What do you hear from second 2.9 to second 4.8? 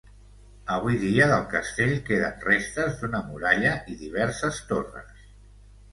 d'una muralla i diverses